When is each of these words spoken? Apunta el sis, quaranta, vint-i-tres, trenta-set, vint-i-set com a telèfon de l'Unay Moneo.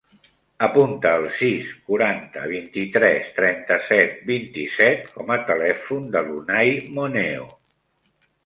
Apunta 0.67 1.09
el 1.19 1.25
sis, 1.39 1.67
quaranta, 1.91 2.47
vint-i-tres, 2.53 3.29
trenta-set, 3.37 4.17
vint-i-set 4.33 5.07
com 5.19 5.31
a 5.37 5.41
telèfon 5.51 6.11
de 6.17 6.27
l'Unay 6.31 6.77
Moneo. 6.97 7.47